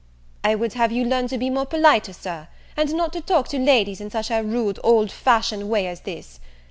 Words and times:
"I 0.43 0.55
would 0.55 0.73
have 0.73 0.91
you 0.91 1.05
learn 1.05 1.27
to 1.27 1.37
be 1.37 1.51
more 1.51 1.67
politer, 1.67 2.11
Sir, 2.11 2.47
and 2.75 2.91
not 2.95 3.13
to 3.13 3.21
talk 3.21 3.47
to 3.49 3.59
ladies 3.59 4.01
in 4.01 4.09
such 4.09 4.31
a 4.31 4.41
rude, 4.41 4.79
old 4.83 5.11
fashion 5.11 5.69
way 5.69 5.85
as 5.85 6.01
this. 6.01 6.39